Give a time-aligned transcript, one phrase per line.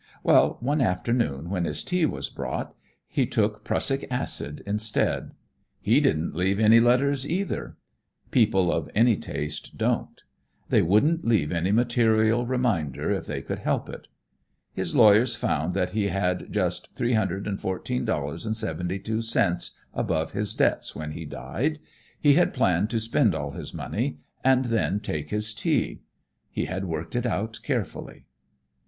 [0.23, 2.73] Well, one afternoon when his tea was brought,
[3.07, 5.29] he took prussic acid instead.
[5.79, 7.77] He didn't leave any letters, either;
[8.31, 10.23] people of any taste don't.
[10.69, 14.07] They wouldn't leave any material reminder if they could help it.
[14.73, 21.77] His lawyers found that he had just $314.72 above his debts when he died.
[22.19, 26.01] He had planned to spend all his money, and then take his tea;
[26.49, 28.25] he had worked it out carefully."